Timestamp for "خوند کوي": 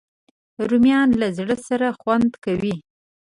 1.99-2.75